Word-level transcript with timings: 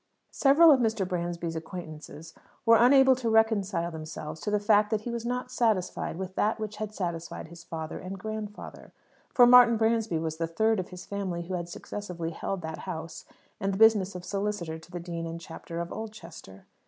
Several 0.31 0.71
of 0.71 0.79
Mr. 0.79 1.07
Bransby's 1.07 1.55
acquaintances 1.55 2.33
were 2.65 2.75
unable 2.77 3.15
to 3.15 3.29
reconcile 3.29 3.91
themselves 3.91 4.41
to 4.41 4.49
the 4.49 4.59
fact 4.59 4.89
that 4.89 5.01
he 5.01 5.11
was 5.11 5.27
not 5.27 5.51
satisfied 5.51 6.17
with 6.17 6.33
that 6.33 6.59
which 6.59 6.77
had 6.77 6.91
satisfied 6.91 7.49
his 7.49 7.63
father 7.63 7.99
and 7.99 8.17
grandfather 8.17 8.93
(for 9.31 9.45
Martin 9.45 9.77
Bransby 9.77 10.17
was 10.17 10.37
the 10.37 10.47
third 10.47 10.79
of 10.79 10.89
his 10.89 11.05
family 11.05 11.43
who 11.43 11.53
had 11.53 11.69
successively 11.69 12.31
held 12.31 12.63
that 12.63 12.79
house 12.89 13.25
and 13.59 13.75
the 13.75 13.77
business 13.77 14.15
of 14.15 14.25
solicitor 14.25 14.79
to 14.79 14.89
the 14.89 14.99
Dean 14.99 15.27
and 15.27 15.39
Chapter 15.39 15.79
of 15.79 15.93
Oldchester). 15.93 16.65